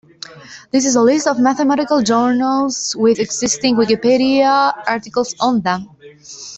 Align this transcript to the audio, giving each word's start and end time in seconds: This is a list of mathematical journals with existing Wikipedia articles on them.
This 0.71 0.85
is 0.87 0.95
a 0.95 1.01
list 1.03 1.27
of 1.27 1.37
mathematical 1.39 2.01
journals 2.01 2.95
with 2.97 3.19
existing 3.19 3.75
Wikipedia 3.75 4.73
articles 4.87 5.35
on 5.39 5.61
them. 5.61 5.89